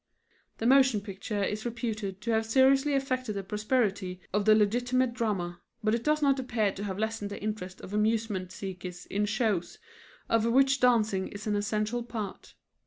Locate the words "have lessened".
6.85-7.29